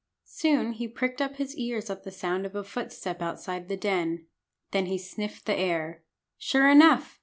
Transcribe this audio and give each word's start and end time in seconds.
Soon 0.25 0.71
he 0.71 0.87
pricked 0.87 1.21
up 1.21 1.35
his 1.35 1.55
ears 1.57 1.87
at 1.91 2.01
the 2.03 2.09
sound 2.09 2.43
of 2.47 2.55
a 2.55 2.63
footstep 2.63 3.21
outside 3.21 3.67
the 3.69 3.77
den. 3.77 4.25
Then 4.71 4.87
he 4.87 4.97
sniffed 4.97 5.45
the 5.45 5.53
air. 5.53 6.01
Sure 6.39 6.67
enough! 6.67 7.19